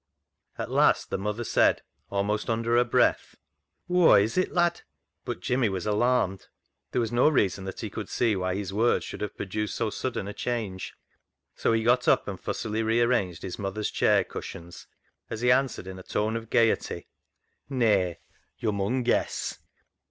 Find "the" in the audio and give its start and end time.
1.11-1.17